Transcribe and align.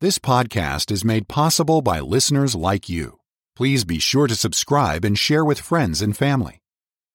This 0.00 0.20
podcast 0.20 0.92
is 0.92 1.04
made 1.04 1.26
possible 1.26 1.82
by 1.82 1.98
listeners 1.98 2.54
like 2.54 2.88
you. 2.88 3.18
Please 3.56 3.84
be 3.84 3.98
sure 3.98 4.28
to 4.28 4.36
subscribe 4.36 5.04
and 5.04 5.18
share 5.18 5.44
with 5.44 5.58
friends 5.58 6.00
and 6.00 6.16
family. 6.16 6.60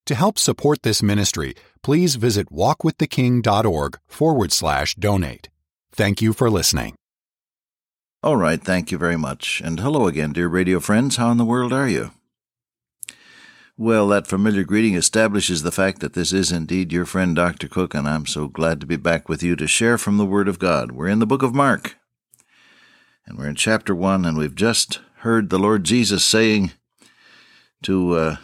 To 0.08 0.16
help 0.16 0.38
support 0.38 0.82
this 0.82 1.02
ministry, 1.02 1.56
please 1.82 2.16
visit 2.16 2.52
walkwiththeking.org 2.52 4.00
forward 4.06 4.52
slash 4.52 4.96
donate. 4.96 5.48
Thank 5.94 6.22
you 6.22 6.34
for 6.34 6.50
listening. 6.50 6.96
All 8.22 8.36
right, 8.36 8.62
thank 8.62 8.92
you 8.92 8.98
very 8.98 9.18
much. 9.18 9.62
And 9.64 9.80
hello 9.80 10.06
again, 10.06 10.34
dear 10.34 10.50
radio 10.50 10.82
friends. 10.82 11.16
How 11.16 11.32
in 11.32 11.38
the 11.38 11.46
world 11.46 11.72
are 11.72 11.88
you? 11.88 12.12
Well, 13.78 14.10
that 14.10 14.28
familiar 14.28 14.66
greeting 14.66 14.96
establishes 14.96 15.64
the 15.64 15.72
fact 15.72 16.02
that 16.02 16.16
this 16.16 16.34
is 16.34 16.52
indeed 16.52 16.92
your 16.92 17.06
friend 17.06 17.34
Dr. 17.34 17.70
Cook, 17.70 17.94
and 17.94 18.10
I'm 18.10 18.26
so 18.26 18.50
glad 18.50 18.82
to 18.82 18.86
be 18.86 18.98
back 18.98 19.30
with 19.30 19.42
you 19.42 19.56
to 19.56 19.68
share 19.68 19.98
from 19.98 20.18
the 20.18 20.26
Word 20.26 20.50
of 20.50 20.60
God. 20.60 20.92
We're 20.92 21.08
in 21.08 21.20
the 21.20 21.26
book 21.26 21.44
of 21.44 21.56
Mark, 21.56 21.96
and 23.26 23.38
we're 23.38 23.48
in 23.48 23.56
chapter 23.56 23.96
1, 23.96 24.26
and 24.26 24.38
we've 24.38 24.56
just 24.56 25.00
heard 25.18 25.50
the 25.50 25.60
Lord 25.60 25.84
Jesus 25.84 26.26
saying 26.26 26.72
to 27.84 28.14
uh, 28.14 28.36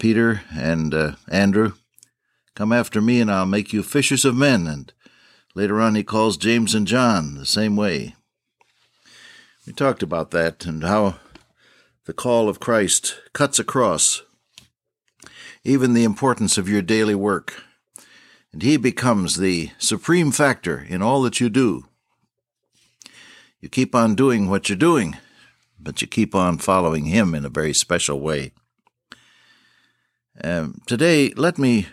Peter 0.00 0.42
and 0.52 0.92
uh, 0.92 1.12
Andrew, 1.30 1.72
Come 2.54 2.72
after 2.72 3.00
me, 3.00 3.20
and 3.20 3.30
I'll 3.30 3.46
make 3.46 3.72
you 3.72 3.82
fishers 3.82 4.24
of 4.24 4.36
men. 4.36 4.66
And 4.66 4.92
later 5.54 5.80
on, 5.80 5.94
he 5.94 6.04
calls 6.04 6.36
James 6.36 6.74
and 6.74 6.86
John 6.86 7.34
the 7.34 7.46
same 7.46 7.76
way. 7.76 8.14
We 9.66 9.72
talked 9.72 10.02
about 10.02 10.32
that 10.32 10.66
and 10.66 10.82
how 10.82 11.16
the 12.04 12.12
call 12.12 12.48
of 12.48 12.60
Christ 12.60 13.20
cuts 13.32 13.58
across 13.58 14.22
even 15.64 15.94
the 15.94 16.04
importance 16.04 16.58
of 16.58 16.68
your 16.68 16.82
daily 16.82 17.14
work, 17.14 17.62
and 18.52 18.62
He 18.62 18.76
becomes 18.76 19.36
the 19.36 19.70
supreme 19.78 20.32
factor 20.32 20.80
in 20.80 21.02
all 21.02 21.22
that 21.22 21.40
you 21.40 21.48
do. 21.48 21.86
You 23.62 23.68
keep 23.68 23.94
on 23.94 24.16
doing 24.16 24.50
what 24.50 24.68
you're 24.68 24.76
doing, 24.76 25.16
but 25.78 26.02
you 26.02 26.08
keep 26.08 26.34
on 26.34 26.58
following 26.58 27.04
Him 27.04 27.32
in 27.32 27.44
a 27.44 27.48
very 27.48 27.72
special 27.72 28.18
way. 28.18 28.52
Um, 30.42 30.80
today, 30.86 31.32
let 31.36 31.58
me 31.58 31.86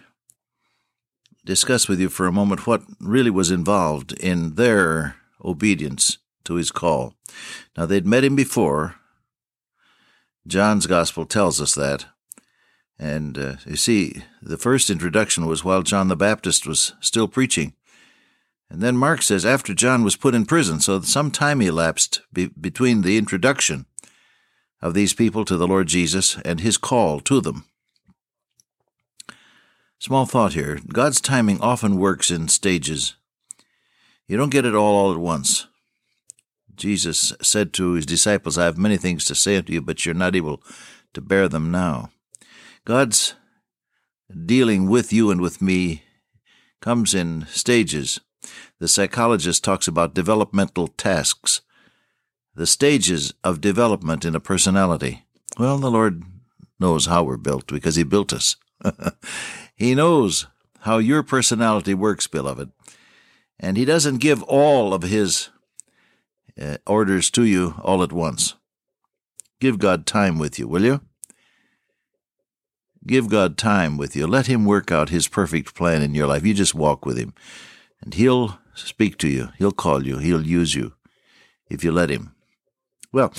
discuss 1.46 1.88
with 1.88 2.00
you 2.00 2.10
for 2.10 2.26
a 2.26 2.32
moment 2.32 2.66
what 2.66 2.82
really 3.00 3.30
was 3.30 3.52
involved 3.52 4.14
in 4.14 4.56
their 4.56 5.16
obedience 5.46 6.18
to 6.46 6.56
His 6.56 6.72
call. 6.72 7.14
Now, 7.78 7.86
they'd 7.86 8.06
met 8.06 8.24
Him 8.24 8.36
before, 8.36 8.96
John's 10.48 10.88
Gospel 10.88 11.26
tells 11.26 11.62
us 11.62 11.76
that. 11.76 12.06
And 12.98 13.38
uh, 13.38 13.56
you 13.68 13.76
see, 13.76 14.24
the 14.42 14.58
first 14.58 14.90
introduction 14.90 15.46
was 15.46 15.64
while 15.64 15.84
John 15.84 16.08
the 16.08 16.16
Baptist 16.16 16.66
was 16.66 16.94
still 17.00 17.28
preaching. 17.28 17.74
And 18.70 18.82
then 18.82 18.98
Mark 18.98 19.22
says 19.22 19.46
after 19.46 19.74
John 19.74 20.04
was 20.04 20.16
put 20.16 20.36
in 20.36 20.46
prison, 20.46 20.80
so 20.80 21.02
some 21.02 21.32
time 21.32 21.62
elapsed 21.62 22.22
be- 22.32 22.48
between 22.48 23.02
the 23.02 23.18
introduction 23.18 23.86
of 24.82 24.94
these 24.94 25.14
people 25.14 25.44
to 25.46 25.58
the 25.58 25.68
Lord 25.68 25.88
Jesus 25.88 26.38
and 26.46 26.60
his 26.60 26.78
call 26.78 27.20
to 27.22 27.42
them. 27.42 27.66
Small 29.98 30.26
thought 30.26 30.54
here 30.54 30.80
God's 30.94 31.20
timing 31.20 31.60
often 31.62 31.98
works 31.98 32.32
in 32.32 32.48
stages. 32.48 33.16
You 34.28 34.38
don't 34.38 34.52
get 34.52 34.66
it 34.66 34.76
all 34.76 34.96
all 34.96 35.12
at 35.12 35.18
once. 35.18 35.68
Jesus 36.76 37.34
said 37.42 37.74
to 37.74 37.94
his 37.94 38.06
disciples, 38.06 38.58
I 38.58 38.66
have 38.66 38.78
many 38.78 38.96
things 38.96 39.26
to 39.26 39.36
say 39.36 39.58
unto 39.58 39.74
you, 39.74 39.82
but 39.82 40.06
you're 40.06 40.16
not 40.16 40.36
able 40.36 40.64
to 41.14 41.20
bear 41.20 41.50
them 41.50 41.72
now. 41.72 42.12
God's 42.86 43.34
dealing 44.46 44.88
with 44.88 45.12
you 45.12 45.32
and 45.32 45.42
with 45.42 45.62
me 45.62 46.04
comes 46.80 47.14
in 47.14 47.46
stages. 47.48 48.22
The 48.80 48.88
psychologist 48.88 49.64
talks 49.64 49.88
about 49.88 50.14
developmental 50.14 50.88
tasks, 50.88 51.62
the 52.56 52.68
stages 52.68 53.34
of 53.44 53.62
development 53.62 54.26
in 54.26 54.36
a 54.36 54.40
personality. 54.40 55.26
Well, 55.58 55.78
the 55.78 55.92
Lord 55.92 56.24
knows 56.80 57.08
how 57.08 57.24
we're 57.24 57.38
built 57.38 57.68
because 57.68 57.96
He 57.96 58.04
built 58.04 58.34
us. 58.34 58.56
he 59.76 59.96
knows 59.96 60.48
how 60.82 60.98
your 60.98 61.24
personality 61.24 61.94
works, 61.94 62.28
beloved. 62.28 62.72
And 63.60 63.78
He 63.78 63.86
doesn't 63.86 64.18
give 64.18 64.42
all 64.44 64.94
of 64.94 65.04
His 65.04 65.50
uh, 66.60 66.78
orders 66.88 67.30
to 67.32 67.44
you 67.44 67.76
all 67.82 68.04
at 68.04 68.14
once. 68.14 68.56
Give 69.60 69.78
God 69.78 70.06
time 70.06 70.40
with 70.40 70.58
you, 70.58 70.68
will 70.68 70.86
you? 70.86 71.02
Give 73.06 73.30
God 73.30 73.58
time 73.58 73.98
with 73.98 74.16
you. 74.16 74.28
Let 74.28 74.48
Him 74.48 74.66
work 74.66 74.92
out 74.92 75.10
His 75.10 75.28
perfect 75.28 75.76
plan 75.76 76.02
in 76.02 76.14
your 76.14 76.28
life. 76.28 76.46
You 76.46 76.54
just 76.54 76.76
walk 76.76 77.06
with 77.06 77.18
Him, 77.18 77.34
and 78.02 78.14
He'll 78.14 78.60
speak 78.74 79.18
to 79.20 79.28
you. 79.28 79.50
He'll 79.58 79.72
call 79.72 80.06
you. 80.06 80.18
He'll 80.18 80.46
use 80.46 80.76
you 80.76 80.94
if 81.70 81.84
you 81.84 81.92
let 81.92 82.10
Him. 82.10 82.36
Well, 83.12 83.34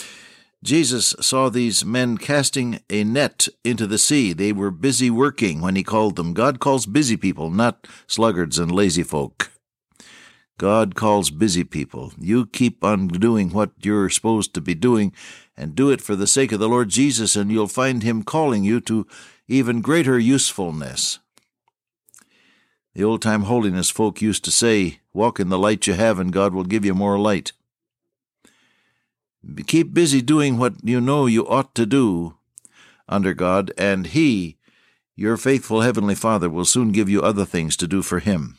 Jesus 0.62 1.15
saw 1.21 1.48
these 1.48 1.84
men 1.84 2.19
casting 2.19 2.81
a 2.91 3.03
net 3.03 3.48
into 3.65 3.87
the 3.87 3.97
sea. 3.97 4.34
They 4.34 4.53
were 4.53 4.71
busy 4.71 5.09
working 5.09 5.60
when 5.60 5.75
He 5.75 5.82
called 5.82 6.16
them. 6.16 6.34
God 6.34 6.60
calls 6.60 6.84
busy 6.84 7.16
people, 7.16 7.50
not 7.50 7.87
sluggards 8.06 8.59
and 8.59 8.71
lazy 8.71 9.03
folk. 9.03 9.50
God 10.59 10.94
calls 10.94 11.31
busy 11.31 11.65
people. 11.65 12.12
You 12.19 12.44
keep 12.44 12.84
on 12.84 13.09
doing 13.09 13.48
what 13.50 13.71
you're 13.81 14.10
supposed 14.10 14.53
to 14.53 14.60
be 14.60 14.75
doing 14.75 15.15
and 15.56 15.75
do 15.75 15.88
it 15.91 16.03
for 16.03 16.15
the 16.15 16.27
sake 16.27 16.53
of 16.53 16.60
the 16.60 16.69
Lord 16.69 16.91
Jesus, 16.91 17.34
and 17.34 17.50
you'll 17.50 17.66
find 17.66 18.03
Him 18.03 18.22
calling 18.22 18.62
you 18.62 18.78
to 18.82 19.06
even 19.48 19.81
greater 19.81 20.19
usefulness. 20.19 21.19
The 22.95 23.05
old 23.05 23.23
time 23.23 23.43
holiness 23.43 23.91
folk 23.91 24.21
used 24.21 24.45
to 24.45 24.51
say, 24.51 25.01
Walk 25.12 25.41
in 25.41 25.49
the 25.49 25.59
light 25.59 25.87
you 25.87 25.95
have, 25.95 26.19
and 26.19 26.33
God 26.33 26.55
will 26.55 26.65
give 26.65 26.84
you 26.84 26.95
more 26.95 27.19
light. 27.19 27.53
Keep 29.67 29.95
busy 29.95 30.21
doing 30.21 30.59
what 30.59 30.75
you 30.83 31.01
know 31.01 31.27
you 31.27 31.47
ought 31.49 31.75
to 31.75 31.87
do 31.87 32.37
under 33.09 33.34
God, 33.34 33.73
and 33.78 34.09
He, 34.09 34.59
your 35.17 35.37
faithful 35.37 35.81
Heavenly 35.81 36.15
Father, 36.15 36.51
will 36.51 36.65
soon 36.65 36.93
give 36.93 37.09
you 37.09 37.23
other 37.23 37.45
things 37.45 37.77
to 37.77 37.89
do 37.89 38.03
for 38.03 38.19
Him. 38.19 38.59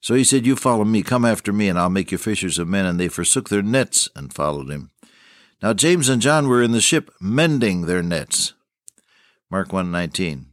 So 0.00 0.14
he 0.14 0.24
said, 0.24 0.46
You 0.46 0.56
follow 0.56 0.84
me, 0.84 1.02
come 1.02 1.24
after 1.24 1.52
me, 1.52 1.68
and 1.68 1.78
I'll 1.78 1.90
make 1.90 2.12
you 2.12 2.18
fishers 2.18 2.58
of 2.58 2.68
men. 2.68 2.86
And 2.86 2.98
they 2.98 3.08
forsook 3.08 3.48
their 3.48 3.62
nets 3.62 4.08
and 4.14 4.32
followed 4.32 4.70
him. 4.70 4.90
Now 5.62 5.72
James 5.72 6.08
and 6.08 6.22
John 6.22 6.48
were 6.48 6.62
in 6.62 6.72
the 6.72 6.80
ship 6.80 7.10
mending 7.20 7.86
their 7.86 8.02
nets. 8.02 8.54
Mark 9.50 9.68
1:19. 9.68 10.47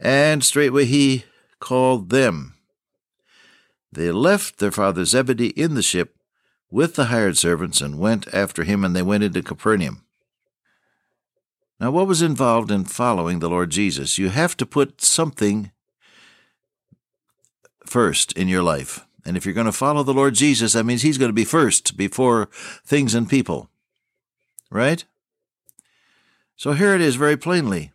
And 0.00 0.44
straightway 0.44 0.84
he 0.84 1.24
called 1.60 2.10
them. 2.10 2.54
They 3.92 4.10
left 4.10 4.58
their 4.58 4.72
father 4.72 5.04
Zebedee 5.04 5.48
in 5.48 5.74
the 5.74 5.82
ship 5.82 6.16
with 6.70 6.96
the 6.96 7.06
hired 7.06 7.38
servants 7.38 7.80
and 7.80 7.98
went 7.98 8.26
after 8.34 8.64
him, 8.64 8.84
and 8.84 8.94
they 8.96 9.02
went 9.02 9.22
into 9.22 9.42
Capernaum. 9.42 10.04
Now, 11.78 11.90
what 11.90 12.08
was 12.08 12.22
involved 12.22 12.70
in 12.70 12.84
following 12.84 13.38
the 13.38 13.48
Lord 13.48 13.70
Jesus? 13.70 14.18
You 14.18 14.30
have 14.30 14.56
to 14.56 14.66
put 14.66 15.00
something 15.00 15.70
first 17.86 18.32
in 18.32 18.48
your 18.48 18.62
life. 18.62 19.06
And 19.24 19.36
if 19.36 19.44
you're 19.44 19.54
going 19.54 19.66
to 19.66 19.72
follow 19.72 20.02
the 20.02 20.12
Lord 20.12 20.34
Jesus, 20.34 20.74
that 20.74 20.84
means 20.84 21.02
He's 21.02 21.18
going 21.18 21.28
to 21.30 21.32
be 21.32 21.44
first 21.44 21.96
before 21.96 22.48
things 22.84 23.14
and 23.14 23.28
people. 23.28 23.70
Right? 24.70 25.04
So 26.56 26.72
here 26.72 26.94
it 26.94 27.00
is 27.00 27.16
very 27.16 27.36
plainly. 27.36 27.92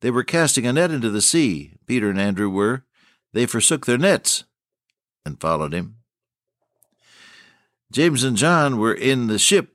They 0.00 0.10
were 0.10 0.24
casting 0.24 0.66
a 0.66 0.72
net 0.72 0.90
into 0.90 1.10
the 1.10 1.22
sea, 1.22 1.72
Peter 1.86 2.10
and 2.10 2.20
Andrew 2.20 2.48
were. 2.48 2.84
They 3.32 3.46
forsook 3.46 3.86
their 3.86 3.98
nets 3.98 4.44
and 5.24 5.40
followed 5.40 5.72
him. 5.72 5.96
James 7.90 8.22
and 8.22 8.36
John 8.36 8.78
were 8.78 8.94
in 8.94 9.28
the 9.28 9.38
ship, 9.38 9.74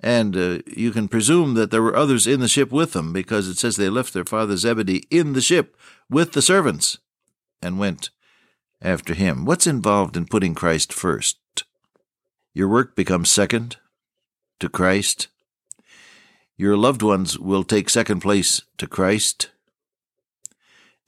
and 0.00 0.36
uh, 0.36 0.58
you 0.66 0.90
can 0.90 1.08
presume 1.08 1.54
that 1.54 1.70
there 1.70 1.82
were 1.82 1.96
others 1.96 2.26
in 2.26 2.40
the 2.40 2.48
ship 2.48 2.72
with 2.72 2.92
them 2.92 3.12
because 3.12 3.46
it 3.46 3.58
says 3.58 3.76
they 3.76 3.88
left 3.88 4.12
their 4.12 4.24
father 4.24 4.56
Zebedee 4.56 5.06
in 5.10 5.34
the 5.34 5.40
ship 5.40 5.76
with 6.08 6.32
the 6.32 6.42
servants 6.42 6.98
and 7.62 7.78
went 7.78 8.10
after 8.82 9.14
him. 9.14 9.44
What's 9.44 9.66
involved 9.66 10.16
in 10.16 10.26
putting 10.26 10.54
Christ 10.54 10.92
first? 10.92 11.38
Your 12.54 12.68
work 12.68 12.96
becomes 12.96 13.28
second 13.28 13.76
to 14.58 14.68
Christ. 14.68 15.28
Your 16.60 16.76
loved 16.76 17.00
ones 17.00 17.38
will 17.38 17.64
take 17.64 17.88
second 17.88 18.20
place 18.20 18.60
to 18.76 18.86
Christ. 18.86 19.48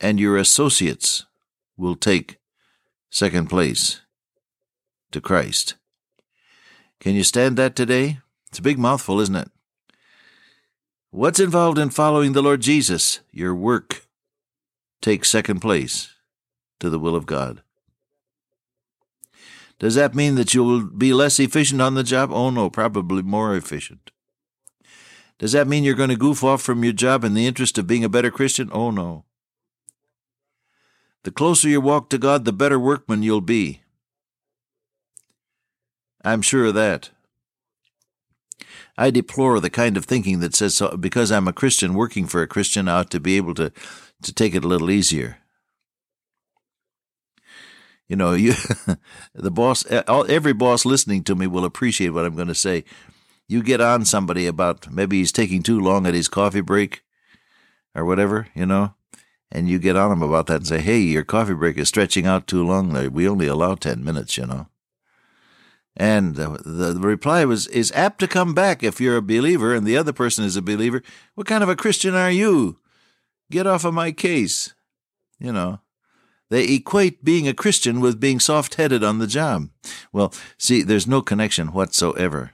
And 0.00 0.18
your 0.18 0.38
associates 0.38 1.26
will 1.76 1.94
take 1.94 2.38
second 3.10 3.50
place 3.50 4.00
to 5.10 5.20
Christ. 5.20 5.74
Can 7.00 7.14
you 7.14 7.22
stand 7.22 7.58
that 7.58 7.76
today? 7.76 8.20
It's 8.48 8.60
a 8.60 8.62
big 8.62 8.78
mouthful, 8.78 9.20
isn't 9.20 9.36
it? 9.36 9.50
What's 11.10 11.38
involved 11.38 11.76
in 11.76 11.90
following 11.90 12.32
the 12.32 12.42
Lord 12.42 12.62
Jesus? 12.62 13.20
Your 13.30 13.54
work 13.54 14.06
takes 15.02 15.28
second 15.28 15.60
place 15.60 16.14
to 16.80 16.88
the 16.88 16.98
will 16.98 17.14
of 17.14 17.26
God. 17.26 17.60
Does 19.78 19.96
that 19.96 20.14
mean 20.14 20.36
that 20.36 20.54
you'll 20.54 20.86
be 20.86 21.12
less 21.12 21.38
efficient 21.38 21.82
on 21.82 21.92
the 21.92 22.02
job? 22.02 22.32
Oh, 22.32 22.48
no, 22.48 22.70
probably 22.70 23.20
more 23.20 23.54
efficient. 23.54 24.11
Does 25.42 25.50
that 25.50 25.66
mean 25.66 25.82
you're 25.82 25.96
going 25.96 26.08
to 26.08 26.14
goof 26.14 26.44
off 26.44 26.62
from 26.62 26.84
your 26.84 26.92
job 26.92 27.24
in 27.24 27.34
the 27.34 27.48
interest 27.48 27.76
of 27.76 27.88
being 27.88 28.04
a 28.04 28.08
better 28.08 28.30
Christian? 28.30 28.70
Oh, 28.70 28.92
no. 28.92 29.24
The 31.24 31.32
closer 31.32 31.68
you 31.68 31.80
walk 31.80 32.10
to 32.10 32.18
God, 32.18 32.44
the 32.44 32.52
better 32.52 32.78
workman 32.78 33.24
you'll 33.24 33.40
be. 33.40 33.80
I'm 36.24 36.42
sure 36.42 36.66
of 36.66 36.74
that. 36.74 37.10
I 38.96 39.10
deplore 39.10 39.58
the 39.58 39.68
kind 39.68 39.96
of 39.96 40.04
thinking 40.04 40.38
that 40.38 40.54
says 40.54 40.76
so, 40.76 40.96
because 40.96 41.32
I'm 41.32 41.48
a 41.48 41.52
Christian 41.52 41.94
working 41.94 42.26
for 42.26 42.40
a 42.40 42.46
Christian, 42.46 42.86
I 42.86 43.00
ought 43.00 43.10
to 43.10 43.18
be 43.18 43.36
able 43.36 43.54
to, 43.54 43.72
to 44.22 44.32
take 44.32 44.54
it 44.54 44.64
a 44.64 44.68
little 44.68 44.92
easier. 44.92 45.38
You 48.06 48.14
know, 48.14 48.32
you, 48.34 48.54
the 49.34 49.50
boss, 49.50 49.84
eh, 49.90 50.04
every 50.06 50.52
boss 50.52 50.84
listening 50.84 51.24
to 51.24 51.34
me 51.34 51.48
will 51.48 51.64
appreciate 51.64 52.10
what 52.10 52.26
I'm 52.26 52.36
going 52.36 52.46
to 52.46 52.54
say. 52.54 52.84
You 53.52 53.62
get 53.62 53.82
on 53.82 54.06
somebody 54.06 54.46
about 54.46 54.90
maybe 54.90 55.18
he's 55.18 55.30
taking 55.30 55.62
too 55.62 55.78
long 55.78 56.06
at 56.06 56.14
his 56.14 56.26
coffee 56.26 56.62
break 56.62 57.02
or 57.94 58.06
whatever, 58.06 58.48
you 58.54 58.64
know, 58.64 58.94
and 59.50 59.68
you 59.68 59.78
get 59.78 59.94
on 59.94 60.10
him 60.10 60.22
about 60.22 60.46
that 60.46 60.56
and 60.56 60.66
say, 60.66 60.80
hey, 60.80 61.00
your 61.00 61.22
coffee 61.22 61.52
break 61.52 61.76
is 61.76 61.88
stretching 61.88 62.26
out 62.26 62.46
too 62.46 62.66
long. 62.66 62.94
We 63.12 63.28
only 63.28 63.46
allow 63.46 63.74
10 63.74 64.02
minutes, 64.02 64.38
you 64.38 64.46
know. 64.46 64.68
And 65.94 66.36
the, 66.36 66.48
the, 66.64 66.98
reply 66.98 67.44
was, 67.44 67.66
is 67.66 67.92
apt 67.92 68.20
to 68.20 68.26
come 68.26 68.54
back 68.54 68.82
if 68.82 69.02
you're 69.02 69.18
a 69.18 69.22
believer 69.22 69.74
and 69.74 69.86
the 69.86 69.98
other 69.98 70.14
person 70.14 70.46
is 70.46 70.56
a 70.56 70.62
believer. 70.62 71.02
What 71.34 71.46
kind 71.46 71.62
of 71.62 71.68
a 71.68 71.76
Christian 71.76 72.14
are 72.14 72.30
you? 72.30 72.78
Get 73.50 73.66
off 73.66 73.84
of 73.84 73.92
my 73.92 74.12
case. 74.12 74.72
You 75.38 75.52
know, 75.52 75.80
they 76.48 76.64
equate 76.64 77.22
being 77.22 77.46
a 77.46 77.52
Christian 77.52 78.00
with 78.00 78.18
being 78.18 78.40
soft 78.40 78.76
headed 78.76 79.04
on 79.04 79.18
the 79.18 79.26
job. 79.26 79.68
Well, 80.10 80.32
see, 80.56 80.82
there's 80.82 81.06
no 81.06 81.20
connection 81.20 81.74
whatsoever. 81.74 82.52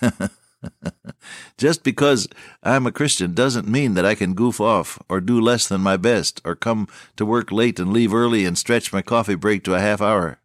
Just 1.58 1.82
because 1.84 2.28
I'm 2.62 2.86
a 2.86 2.92
Christian 2.92 3.34
doesn't 3.34 3.68
mean 3.68 3.94
that 3.94 4.06
I 4.06 4.14
can 4.14 4.34
goof 4.34 4.60
off 4.60 4.98
or 5.08 5.20
do 5.20 5.40
less 5.40 5.68
than 5.68 5.80
my 5.80 5.96
best 5.96 6.40
or 6.44 6.56
come 6.56 6.88
to 7.16 7.26
work 7.26 7.52
late 7.52 7.78
and 7.78 7.92
leave 7.92 8.14
early 8.14 8.44
and 8.44 8.56
stretch 8.58 8.92
my 8.92 9.02
coffee 9.02 9.34
break 9.34 9.64
to 9.64 9.74
a 9.74 9.80
half 9.80 10.00
hour 10.00 10.38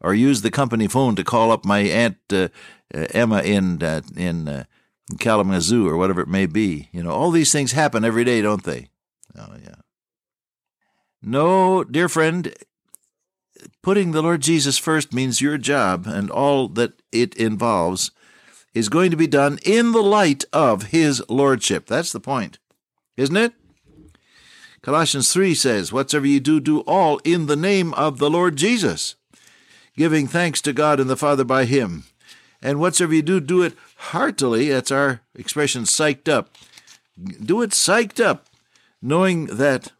or 0.00 0.14
use 0.14 0.42
the 0.42 0.50
company 0.50 0.86
phone 0.86 1.16
to 1.16 1.24
call 1.24 1.50
up 1.50 1.64
my 1.64 1.80
aunt 1.80 2.18
uh, 2.32 2.48
uh, 2.94 3.06
Emma 3.10 3.40
in 3.40 3.82
uh, 3.82 4.02
in 4.16 4.48
uh, 4.48 4.64
Kalamazoo 5.18 5.88
or 5.88 5.96
whatever 5.96 6.20
it 6.20 6.28
may 6.28 6.46
be. 6.46 6.88
You 6.92 7.02
know, 7.02 7.10
all 7.10 7.30
these 7.30 7.52
things 7.52 7.72
happen 7.72 8.04
every 8.04 8.24
day, 8.24 8.42
don't 8.42 8.64
they? 8.64 8.88
Oh 9.36 9.54
yeah. 9.62 9.76
No, 11.22 11.84
dear 11.84 12.10
friend, 12.10 12.54
putting 13.82 14.12
the 14.12 14.22
Lord 14.22 14.42
Jesus 14.42 14.76
first 14.76 15.14
means 15.14 15.40
your 15.40 15.56
job 15.56 16.06
and 16.06 16.30
all 16.30 16.68
that 16.68 17.00
it 17.10 17.34
involves 17.36 18.10
is 18.74 18.88
going 18.88 19.10
to 19.10 19.16
be 19.16 19.26
done 19.26 19.58
in 19.64 19.92
the 19.92 20.02
light 20.02 20.44
of 20.52 20.84
his 20.84 21.22
lordship. 21.28 21.86
That's 21.86 22.12
the 22.12 22.20
point, 22.20 22.58
isn't 23.16 23.36
it? 23.36 23.54
Colossians 24.82 25.32
3 25.32 25.54
says, 25.54 25.92
Whatsoever 25.92 26.26
you 26.26 26.40
do, 26.40 26.60
do 26.60 26.80
all 26.80 27.18
in 27.24 27.46
the 27.46 27.56
name 27.56 27.94
of 27.94 28.18
the 28.18 28.28
Lord 28.28 28.56
Jesus 28.56 29.14
giving 29.96 30.26
thanks 30.26 30.60
to 30.62 30.72
God 30.72 31.00
and 31.00 31.08
the 31.08 31.16
Father 31.16 31.44
by 31.44 31.64
Him. 31.64 32.04
And 32.60 32.80
whatsoever 32.80 33.14
you 33.14 33.22
do, 33.22 33.40
do 33.40 33.62
it 33.62 33.74
heartily. 33.96 34.68
That's 34.68 34.90
our 34.90 35.20
expression, 35.34 35.84
psyched 35.84 36.28
up. 36.28 36.50
Do 37.22 37.62
it 37.62 37.70
psyched 37.70 38.24
up, 38.24 38.46
knowing 39.00 39.46
that 39.46 39.92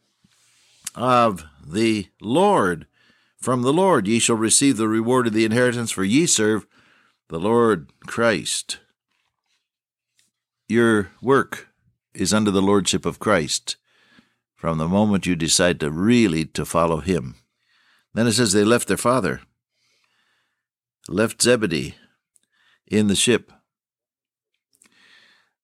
of 0.94 1.44
the 1.64 2.08
Lord, 2.20 2.86
from 3.38 3.62
the 3.62 3.72
Lord 3.72 4.06
ye 4.06 4.18
shall 4.18 4.36
receive 4.36 4.76
the 4.76 4.88
reward 4.88 5.26
of 5.26 5.32
the 5.32 5.44
inheritance, 5.44 5.90
for 5.90 6.04
ye 6.04 6.26
serve 6.26 6.66
the 7.28 7.38
Lord 7.38 7.92
Christ. 8.06 8.80
Your 10.68 11.10
work 11.22 11.68
is 12.14 12.32
under 12.32 12.50
the 12.50 12.62
lordship 12.62 13.04
of 13.04 13.18
Christ 13.18 13.76
from 14.54 14.78
the 14.78 14.88
moment 14.88 15.26
you 15.26 15.36
decide 15.36 15.80
to 15.80 15.90
really 15.90 16.44
to 16.46 16.64
follow 16.64 17.00
him. 17.00 17.36
Then 18.14 18.26
it 18.26 18.32
says 18.32 18.52
they 18.52 18.64
left 18.64 18.88
their 18.88 18.96
father 18.96 19.40
left 21.08 21.42
Zebedee 21.42 21.94
in 22.86 23.08
the 23.08 23.16
ship. 23.16 23.52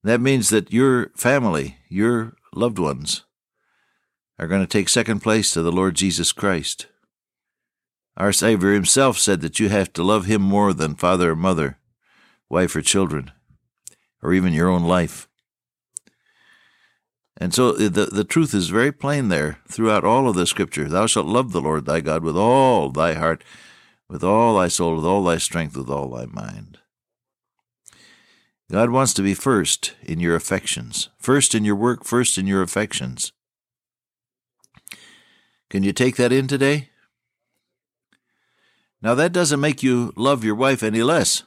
That 0.03 0.21
means 0.21 0.49
that 0.49 0.73
your 0.73 1.09
family, 1.15 1.77
your 1.87 2.35
loved 2.53 2.79
ones, 2.79 3.23
are 4.39 4.47
going 4.47 4.61
to 4.61 4.67
take 4.67 4.89
second 4.89 5.19
place 5.19 5.53
to 5.53 5.61
the 5.61 5.71
Lord 5.71 5.95
Jesus 5.95 6.31
Christ. 6.31 6.87
Our 8.17 8.33
Savior 8.33 8.73
himself 8.73 9.17
said 9.17 9.41
that 9.41 9.59
you 9.59 9.69
have 9.69 9.93
to 9.93 10.03
love 10.03 10.25
him 10.25 10.41
more 10.41 10.73
than 10.73 10.95
father 10.95 11.31
or 11.31 11.35
mother, 11.35 11.77
wife 12.49 12.75
or 12.75 12.81
children, 12.81 13.31
or 14.21 14.33
even 14.33 14.53
your 14.53 14.69
own 14.69 14.83
life. 14.83 15.27
And 17.41 17.55
so 17.55 17.69
uh, 17.69 17.89
the, 17.89 18.09
the 18.11 18.23
truth 18.23 18.53
is 18.53 18.69
very 18.69 18.91
plain 18.91 19.29
there 19.29 19.57
throughout 19.67 20.03
all 20.03 20.29
of 20.29 20.35
the 20.35 20.45
scripture. 20.45 20.87
Thou 20.87 21.07
shalt 21.07 21.25
love 21.25 21.51
the 21.53 21.61
Lord 21.61 21.85
thy 21.85 21.99
God 21.99 22.23
with 22.23 22.37
all 22.37 22.89
thy 22.89 23.15
heart, 23.15 23.43
with 24.07 24.23
all 24.23 24.59
thy 24.59 24.67
soul, 24.67 24.97
with 24.97 25.05
all 25.05 25.23
thy 25.23 25.39
strength, 25.39 25.75
with 25.75 25.89
all 25.89 26.09
thy 26.09 26.25
mind. 26.25 26.77
God 28.69 28.91
wants 28.91 29.13
to 29.15 29.23
be 29.23 29.33
first 29.33 29.95
in 30.03 30.19
your 30.19 30.35
affections, 30.35 31.09
first 31.17 31.55
in 31.55 31.65
your 31.65 31.75
work, 31.75 32.05
first 32.05 32.37
in 32.37 32.45
your 32.45 32.61
affections. 32.61 33.33
Can 35.69 35.81
you 35.81 35.93
take 35.93 36.17
that 36.17 36.31
in 36.31 36.47
today? 36.47 36.90
Now, 39.01 39.15
that 39.15 39.33
doesn't 39.33 39.59
make 39.59 39.81
you 39.81 40.13
love 40.15 40.43
your 40.43 40.55
wife 40.55 40.83
any 40.83 41.01
less. 41.01 41.43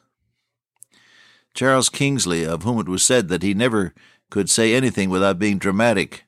Charles 1.54 1.88
Kingsley, 1.88 2.44
of 2.44 2.64
whom 2.64 2.80
it 2.80 2.88
was 2.88 3.04
said 3.04 3.28
that 3.28 3.42
he 3.42 3.54
never 3.54 3.94
could 4.30 4.50
say 4.50 4.74
anything 4.74 5.08
without 5.08 5.38
being 5.38 5.58
dramatic, 5.58 6.24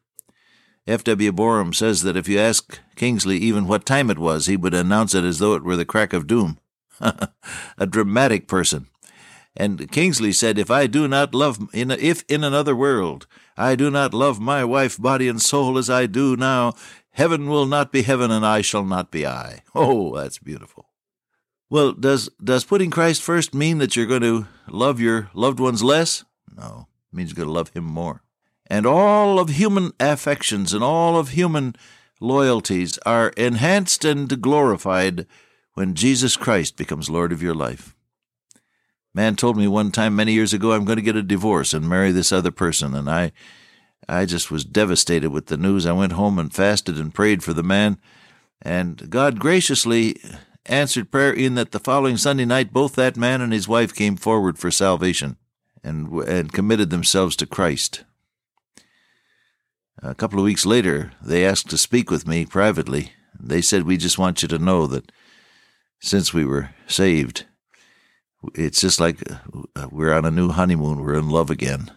F.W. 0.87 1.33
Boreham 1.33 1.73
says 1.73 2.03
that 2.03 2.17
if 2.17 2.29
you 2.29 2.39
ask 2.39 2.79
Kingsley 2.95 3.39
even 3.39 3.67
what 3.67 3.85
time 3.85 4.09
it 4.09 4.19
was, 4.19 4.47
he 4.47 4.57
would 4.57 4.75
announce 4.75 5.15
it 5.15 5.25
as 5.25 5.41
though 5.41 5.55
it 5.55 5.65
were 5.65 5.77
the 5.77 5.85
crack 5.85 6.13
of 6.13 6.29
doom. 6.29 6.59
a 7.01 7.87
dramatic 7.87 8.47
person. 8.47 8.87
And 9.57 9.91
Kingsley 9.91 10.33
said, 10.33 10.59
If 10.59 10.71
I 10.71 10.87
do 10.87 11.09
not 11.09 11.35
love, 11.35 11.59
in 11.73 11.91
a, 11.91 11.95
if 11.95 12.25
in 12.29 12.45
another 12.45 12.77
world 12.77 13.27
I 13.57 13.75
do 13.75 13.91
not 13.91 14.15
love 14.15 14.39
my 14.39 14.65
wife, 14.65 15.01
body 15.01 15.29
and 15.29 15.43
soul 15.43 15.79
as 15.79 15.91
I 15.91 16.07
do 16.07 16.37
now, 16.37 16.75
heaven 17.11 17.49
will 17.49 17.67
not 17.67 17.91
be 17.91 18.03
heaven 18.03 18.31
and 18.31 18.47
I 18.47 18.61
shall 18.61 18.85
not 18.85 19.11
be 19.11 19.27
I. 19.27 19.63
Oh, 19.75 20.17
that's 20.17 20.39
beautiful. 20.39 20.86
Well, 21.69 21.93
does, 21.93 22.29
does 22.43 22.65
putting 22.65 22.91
Christ 22.91 23.23
first 23.23 23.55
mean 23.55 23.79
that 23.79 23.97
you're 23.97 24.07
going 24.07 24.23
to 24.23 24.47
love 24.69 25.01
your 25.01 25.31
loved 25.35 25.59
ones 25.59 25.83
less? 25.83 26.25
No, 26.57 26.87
it 27.13 27.17
means 27.17 27.31
you're 27.31 27.37
going 27.37 27.49
to 27.49 27.53
love 27.53 27.71
Him 27.71 27.85
more 27.85 28.23
and 28.69 28.87
all 28.87 29.39
of 29.39 29.51
human 29.51 29.93
affections 30.01 30.75
and 30.75 30.83
all 30.83 31.19
of 31.19 31.31
human 31.31 31.77
loyalties 32.21 32.99
are 33.07 33.29
enhanced 33.31 34.05
and 34.05 34.41
glorified 34.41 35.27
when 35.75 35.95
Jesus 35.95 36.37
Christ 36.37 36.77
becomes 36.77 37.11
Lord 37.11 37.33
of 37.33 37.43
your 37.43 37.55
life. 37.55 37.95
Man 39.15 39.37
told 39.37 39.57
me 39.57 39.67
one 39.67 39.93
time 39.93 40.17
many 40.17 40.33
years 40.33 40.53
ago, 40.53 40.73
I'm 40.73 40.85
going 40.85 40.97
to 40.97 41.03
get 41.03 41.17
a 41.17 41.23
divorce 41.23 41.73
and 41.73 41.89
marry 41.89 42.13
this 42.13 42.33
other 42.33 42.51
person, 42.51 42.95
and 42.95 43.09
I, 43.09 43.33
I 44.09 44.27
just 44.27 44.51
was 44.51 44.65
devastated 44.65 45.31
with 45.31 45.47
the 45.47 45.57
news. 45.57 45.87
I 45.87 45.93
went 45.93 46.13
home 46.13 46.39
and 46.39 46.53
fasted 46.53 46.99
and 46.99 47.15
prayed 47.15 47.43
for 47.43 47.55
the 47.55 47.63
man, 47.63 47.99
and 48.61 49.09
God 49.09 49.39
graciously 49.39 50.21
answered 50.67 51.11
prayer 51.11 51.33
in 51.33 51.55
that 51.55 51.73
the 51.73 51.79
following 51.79 52.17
Sunday 52.17 52.45
night, 52.45 52.73
both 52.73 52.95
that 52.95 53.17
man 53.17 53.41
and 53.41 53.53
his 53.53 53.69
wife 53.69 53.95
came 53.95 54.17
forward 54.17 54.59
for 54.59 54.71
salvation 54.71 55.37
and, 55.83 56.13
and 56.23 56.53
committed 56.53 56.91
themselves 56.91 57.37
to 57.37 57.47
Christ. 57.47 58.05
A 60.03 60.15
couple 60.15 60.39
of 60.39 60.45
weeks 60.45 60.67
later, 60.67 61.13
they 61.23 61.47
asked 61.47 61.71
to 61.71 61.79
speak 61.79 62.11
with 62.11 62.27
me 62.27 62.45
privately. 62.45 63.13
They 63.39 63.63
said, 63.63 63.85
We 63.85 63.97
just 63.97 64.19
want 64.19 64.43
you 64.43 64.49
to 64.49 64.59
know 64.59 64.87
that 64.87 65.11
since 66.01 66.35
we 66.35 66.45
were 66.45 66.71
saved, 66.87 67.47
it's 68.55 68.81
just 68.81 69.01
like 69.01 69.23
uh, 69.31 69.89
we're 69.91 70.13
on 70.13 70.25
a 70.25 70.31
new 70.31 70.51
honeymoon. 70.51 71.01
We're 71.01 71.19
in 71.19 71.31
love 71.31 71.51
again. 71.51 71.91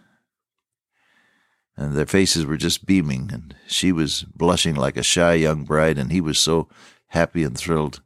And 1.76 1.94
their 1.94 2.06
faces 2.06 2.44
were 2.44 2.56
just 2.56 2.86
beaming, 2.86 3.30
and 3.32 3.54
she 3.66 3.92
was 3.92 4.22
blushing 4.22 4.74
like 4.74 4.96
a 4.96 5.02
shy 5.02 5.34
young 5.34 5.64
bride, 5.64 5.98
and 5.98 6.10
he 6.12 6.20
was 6.20 6.38
so 6.38 6.68
happy 7.08 7.42
and 7.42 7.56
thrilled. 7.56 8.02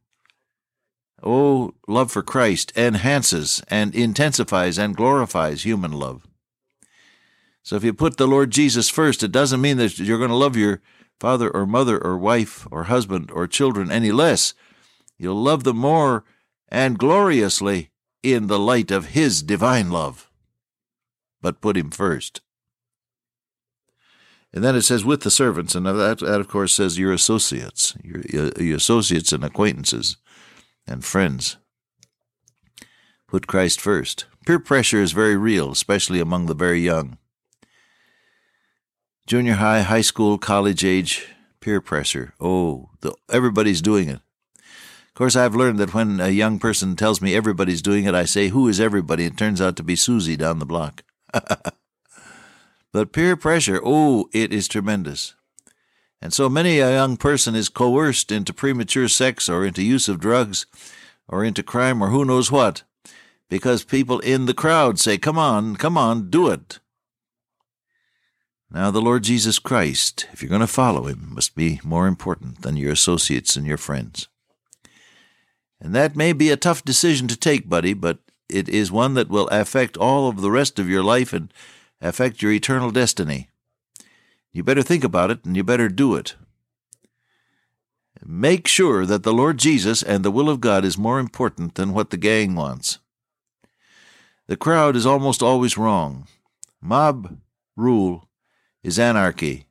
Oh, 1.27 1.73
love 1.89 2.13
for 2.13 2.23
Christ 2.23 2.71
enhances 2.77 3.63
and 3.69 3.95
intensifies 3.95 4.77
and 4.77 4.95
glorifies 4.95 5.63
human 5.63 5.91
love. 5.91 6.27
So 7.63 7.77
if 7.77 7.83
you 7.83 7.95
put 7.95 8.19
the 8.19 8.27
Lord 8.27 8.51
Jesus 8.51 8.91
first, 8.91 9.23
it 9.23 9.33
doesn't 9.33 9.63
mean 9.63 9.79
that 9.79 9.99
you're 9.99 10.19
going 10.19 10.29
to 10.29 10.37
love 10.37 10.55
your 10.55 10.83
father 11.19 11.49
or 11.49 11.65
mother 11.65 11.99
or 11.99 12.19
wife 12.19 12.69
or 12.71 12.85
husband 12.85 13.31
or 13.31 13.47
children 13.47 13.91
any 13.91 14.13
less. 14.13 14.53
You'll 15.17 15.43
love 15.43 15.65
them 15.65 15.79
more 15.79 16.25
and 16.69 16.99
gloriously 16.99 17.91
in 18.23 18.49
the 18.49 18.59
light 18.59 18.91
of 18.91 19.09
His 19.09 19.43
divine 19.43 19.91
love. 19.91 20.31
But 21.41 21.63
put 21.63 21.79
Him 21.79 21.91
first. 21.91 22.43
And 24.53 24.63
then 24.63 24.77
it 24.77 24.83
says, 24.83 25.07
with 25.07 25.23
the 25.23 25.31
servants, 25.31 25.75
and 25.75 25.87
that, 25.87 26.19
that 26.19 26.41
of 26.41 26.49
course 26.49 26.75
says 26.75 26.99
your 26.99 27.15
associates, 27.15 27.97
your, 28.05 28.21
your 28.61 28.77
associates 28.77 29.33
and 29.33 29.43
acquaintances 29.43 30.19
and 30.87 31.05
friends. 31.05 31.57
Put 33.29 33.47
Christ 33.47 33.81
first. 33.81 34.27
Peer 34.47 34.59
pressure 34.59 35.03
is 35.03 35.13
very 35.13 35.37
real, 35.37 35.73
especially 35.73 36.21
among 36.21 36.47
the 36.47 36.55
very 36.55 36.81
young 36.81 37.19
junior 39.27 39.55
high, 39.55 39.81
high 39.83 40.03
school, 40.03 40.39
college 40.39 40.85
age 40.85 41.27
Peer 41.61 41.81
pressure. 41.81 42.35
Oh, 42.39 42.91
the, 43.01 43.15
everybody's 43.31 43.81
doing 43.81 44.11
it. 44.11 44.21
Of 44.57 45.15
course, 45.15 45.35
I've 45.35 45.55
learned 45.55 45.79
that 45.79 45.95
when 45.95 46.21
a 46.21 46.29
young 46.29 46.59
person 46.59 46.95
tells 46.95 47.23
me 47.23 47.35
everybody's 47.35 47.81
doing 47.81 48.05
it, 48.05 48.15
I 48.15 48.27
say, 48.27 48.49
Who 48.49 48.69
is 48.69 48.81
everybody? 48.81 49.25
It 49.25 49.39
turns 49.39 49.63
out 49.63 49.75
to 49.77 49.83
be 49.83 49.97
Susie 49.97 50.37
down 50.37 50.59
the 50.59 50.67
block. 50.67 51.03
but 52.93 53.13
peer 53.13 53.35
pressure, 53.35 53.81
oh, 53.83 54.29
it 54.35 54.53
is 54.53 54.69
tremendous. 54.69 55.35
And 56.21 56.33
so 56.33 56.49
many 56.49 56.79
a 56.79 56.93
young 56.93 57.17
person 57.17 57.55
is 57.55 57.69
coerced 57.69 58.33
into 58.33 58.55
premature 58.55 59.09
sex 59.09 59.49
or 59.49 59.65
into 59.65 59.83
use 59.83 60.09
of 60.09 60.21
drugs 60.21 60.67
or 61.29 61.45
into 61.45 61.63
crime 61.63 62.03
or 62.03 62.09
who 62.09 62.25
knows 62.25 62.51
what 62.51 62.83
because 63.49 63.85
people 63.85 64.19
in 64.21 64.47
the 64.47 64.55
crowd 64.55 64.99
say, 64.99 65.19
Come 65.19 65.39
on, 65.39 65.77
come 65.77 65.97
on, 65.97 66.31
do 66.31 66.49
it. 66.49 66.81
Now, 68.71 68.91
the 68.91 69.01
Lord 69.01 69.23
Jesus 69.23 69.61
Christ, 69.61 70.27
if 70.33 70.43
you're 70.43 70.49
going 70.49 70.61
to 70.61 70.67
follow 70.67 71.07
him, 71.07 71.29
must 71.33 71.55
be 71.55 71.81
more 71.85 72.09
important 72.09 72.63
than 72.63 72.77
your 72.77 72.91
associates 72.91 73.55
and 73.55 73.67
your 73.67 73.77
friends. 73.77 74.27
And 75.81 75.95
that 75.95 76.17
may 76.17 76.33
be 76.33 76.51
a 76.51 76.57
tough 76.57 76.85
decision 76.85 77.29
to 77.29 77.37
take, 77.37 77.69
buddy, 77.69 77.95
but 77.95 78.19
it 78.49 78.69
is 78.69 78.91
one 78.91 79.15
that 79.15 79.29
will 79.29 79.47
affect 79.49 79.97
all 79.97 80.29
of 80.29 80.41
the 80.41 80.51
rest 80.51 80.79
of 80.79 80.89
your 80.89 81.05
life 81.05 81.33
and 81.33 81.53
affect 82.01 82.43
your 82.43 82.51
eternal 82.51 82.91
destiny. 82.91 83.49
You 84.55 84.63
better 84.63 84.83
think 84.83 85.03
about 85.03 85.33
it 85.33 85.45
and 85.45 85.57
you 85.57 85.65
better 85.65 85.89
do 85.89 86.15
it. 86.15 86.37
Make 88.25 88.69
sure 88.69 89.05
that 89.05 89.25
the 89.25 89.33
Lord 89.33 89.59
Jesus 89.59 90.01
and 90.01 90.25
the 90.25 90.31
will 90.31 90.49
of 90.49 90.61
God 90.61 90.85
is 90.85 90.97
more 90.97 91.19
important 91.19 91.75
than 91.75 91.93
what 91.93 92.11
the 92.11 92.17
gang 92.17 92.55
wants. 92.55 93.01
The 94.47 94.57
crowd 94.57 94.95
is 94.95 95.05
almost 95.05 95.43
always 95.43 95.77
wrong. 95.77 96.29
Mob 96.81 97.37
rule 97.77 98.29
is 98.85 98.97
anarchy. 98.97 99.67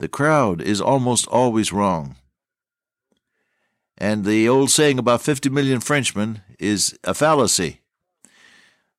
The 0.00 0.08
crowd 0.08 0.60
is 0.60 0.80
almost 0.80 1.28
always 1.28 1.72
wrong. 1.72 2.16
And 3.96 4.24
the 4.24 4.48
old 4.48 4.70
saying 4.72 4.98
about 4.98 5.22
50 5.22 5.50
million 5.50 5.80
Frenchmen 5.80 6.42
is 6.58 6.98
a 7.04 7.14
fallacy. 7.14 7.80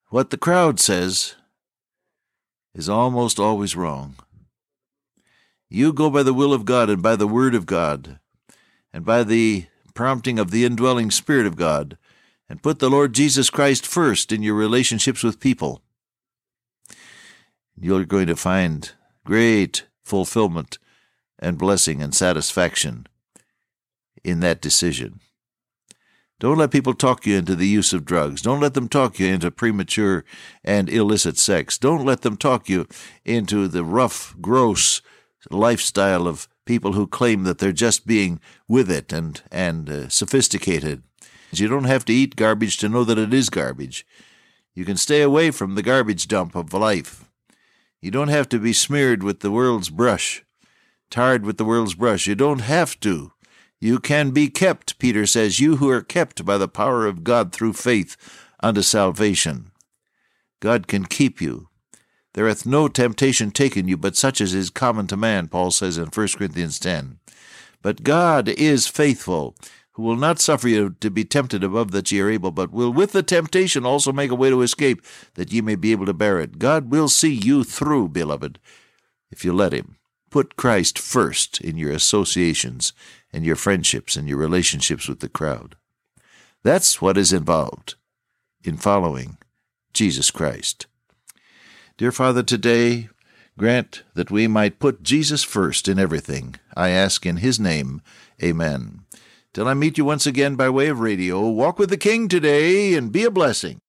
What 0.07 0.29
the 0.29 0.37
crowd 0.37 0.79
says 0.79 1.35
is 2.73 2.87
almost 2.87 3.39
always 3.39 3.75
wrong. 3.75 4.15
You 5.69 5.93
go 5.93 6.09
by 6.09 6.23
the 6.23 6.33
will 6.33 6.53
of 6.53 6.65
God 6.65 6.89
and 6.89 7.01
by 7.01 7.15
the 7.15 7.27
Word 7.27 7.53
of 7.53 7.65
God 7.65 8.19
and 8.91 9.05
by 9.05 9.23
the 9.23 9.67
prompting 9.93 10.39
of 10.39 10.49
the 10.49 10.65
indwelling 10.65 11.11
Spirit 11.11 11.45
of 11.45 11.55
God, 11.55 11.97
and 12.47 12.63
put 12.63 12.79
the 12.79 12.89
Lord 12.89 13.13
Jesus 13.13 13.49
Christ 13.49 13.85
first 13.85 14.31
in 14.31 14.41
your 14.41 14.55
relationships 14.55 15.23
with 15.23 15.39
people. 15.39 15.81
You're 17.79 18.05
going 18.05 18.27
to 18.27 18.35
find 18.35 18.91
great 19.25 19.85
fulfillment 20.03 20.79
and 21.37 21.57
blessing 21.57 22.01
and 22.01 22.15
satisfaction 22.15 23.07
in 24.23 24.39
that 24.39 24.61
decision. 24.61 25.19
Don't 26.39 26.57
let 26.57 26.71
people 26.71 26.93
talk 26.93 27.25
you 27.25 27.35
into 27.35 27.55
the 27.55 27.67
use 27.67 27.91
of 27.93 28.05
drugs. 28.05 28.41
Don't 28.41 28.61
let 28.61 28.73
them 28.73 28.87
talk 28.87 29.19
you 29.19 29.27
into 29.27 29.51
premature 29.51 30.23
and 30.63 30.89
illicit 30.89 31.37
sex. 31.37 31.77
Don't 31.77 32.05
let 32.05 32.21
them 32.21 32.37
talk 32.37 32.69
you 32.69 32.87
into 33.25 33.67
the 33.67 33.83
rough, 33.83 34.33
gross 34.39 35.01
lifestyle 35.49 36.27
of 36.27 36.47
people 36.65 36.93
who 36.93 37.07
claim 37.07 37.43
that 37.43 37.57
they're 37.57 37.71
just 37.71 38.05
being 38.05 38.39
with 38.67 38.91
it 38.91 39.11
and 39.11 39.41
and 39.51 39.89
uh, 39.89 40.09
sophisticated. 40.09 41.03
You 41.51 41.67
don't 41.67 41.85
have 41.85 42.05
to 42.05 42.13
eat 42.13 42.35
garbage 42.35 42.77
to 42.77 42.89
know 42.89 43.03
that 43.03 43.17
it 43.17 43.33
is 43.33 43.49
garbage. 43.49 44.05
You 44.75 44.85
can 44.85 44.97
stay 44.97 45.21
away 45.21 45.51
from 45.51 45.75
the 45.75 45.81
garbage 45.81 46.27
dump 46.27 46.55
of 46.55 46.73
life. 46.73 47.25
You 48.01 48.11
don't 48.11 48.27
have 48.27 48.47
to 48.49 48.59
be 48.59 48.71
smeared 48.71 49.23
with 49.23 49.39
the 49.39 49.51
world's 49.51 49.89
brush, 49.89 50.45
tarred 51.09 51.45
with 51.45 51.57
the 51.57 51.65
world's 51.65 51.95
brush. 51.95 52.27
You 52.27 52.35
don't 52.35 52.61
have 52.61 52.99
to. 53.01 53.33
You 53.81 53.99
can 53.99 54.31
be 54.31 54.49
kept, 54.49 54.99
Peter 54.99 55.25
says, 55.25 55.59
you 55.59 55.77
who 55.77 55.89
are 55.89 56.01
kept 56.01 56.45
by 56.45 56.57
the 56.57 56.67
power 56.67 57.05
of 57.05 57.23
God 57.23 57.51
through 57.51 57.73
faith 57.73 58.17
unto 58.61 58.81
salvation. 58.81 59.71
God 60.59 60.87
can 60.87 61.05
keep 61.05 61.41
you. 61.41 61.68
There 62.33 62.47
hath 62.47 62.65
no 62.65 62.87
temptation 62.87 63.51
taken 63.51 63.87
you 63.87 63.97
but 63.97 64.15
such 64.15 64.39
as 64.39 64.53
is 64.53 64.69
common 64.69 65.07
to 65.07 65.17
man, 65.17 65.47
Paul 65.47 65.71
says 65.71 65.97
in 65.97 66.05
1 66.05 66.27
Corinthians 66.37 66.79
10. 66.79 67.19
But 67.81 68.03
God 68.03 68.49
is 68.49 68.87
faithful, 68.87 69.55
who 69.93 70.03
will 70.03 70.15
not 70.15 70.39
suffer 70.39 70.67
you 70.67 70.95
to 71.01 71.09
be 71.09 71.25
tempted 71.25 71.63
above 71.63 71.91
that 71.91 72.11
ye 72.11 72.19
are 72.19 72.29
able, 72.29 72.51
but 72.51 72.71
will 72.71 72.91
with 72.91 73.11
the 73.13 73.23
temptation 73.23 73.85
also 73.85 74.11
make 74.11 74.31
a 74.31 74.35
way 74.35 74.49
to 74.49 74.61
escape, 74.61 75.01
that 75.33 75.51
ye 75.51 75.61
may 75.61 75.75
be 75.75 75.91
able 75.91 76.05
to 76.05 76.13
bear 76.13 76.39
it. 76.39 76.59
God 76.59 76.91
will 76.91 77.09
see 77.09 77.33
you 77.33 77.63
through, 77.63 78.09
beloved, 78.09 78.59
if 79.31 79.43
you 79.43 79.53
let 79.53 79.73
Him. 79.73 79.97
Put 80.29 80.55
Christ 80.55 80.99
first 80.99 81.59
in 81.59 81.77
your 81.77 81.91
associations 81.91 82.93
and 83.33 83.43
your 83.43 83.55
friendships 83.55 84.15
and 84.15 84.27
your 84.27 84.37
relationships 84.37 85.07
with 85.07 85.21
the 85.21 85.29
crowd. 85.29 85.75
That's 86.63 87.01
what 87.01 87.17
is 87.17 87.33
involved 87.33 87.95
in 88.63 88.77
following 88.77 89.37
Jesus 89.93 90.29
Christ. 90.29 90.87
Dear 91.99 92.13
Father, 92.13 92.43
today 92.43 93.09
grant 93.57 94.03
that 94.13 94.31
we 94.31 94.47
might 94.47 94.79
put 94.79 95.03
Jesus 95.03 95.43
first 95.43 95.89
in 95.89 95.99
everything. 95.99 96.55
I 96.73 96.91
ask 96.91 97.25
in 97.25 97.35
His 97.43 97.59
name, 97.59 98.01
Amen. 98.41 99.01
Till 99.53 99.67
I 99.67 99.73
meet 99.73 99.97
you 99.97 100.05
once 100.05 100.25
again 100.25 100.55
by 100.55 100.69
way 100.69 100.87
of 100.87 101.01
radio, 101.01 101.49
walk 101.49 101.77
with 101.77 101.89
the 101.89 101.97
King 101.97 102.29
today 102.29 102.93
and 102.93 103.11
be 103.11 103.25
a 103.25 103.29
blessing. 103.29 103.81